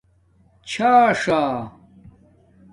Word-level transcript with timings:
چھاݽݳ 0.69 1.41